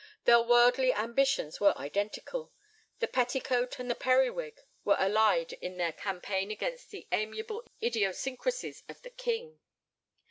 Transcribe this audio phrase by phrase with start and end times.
[0.23, 2.51] Their worldly ambitions were identical;
[2.97, 9.03] the petticoat and the periwig were allied in their campaign against the amiable idiosyncrasies of
[9.03, 9.59] the King.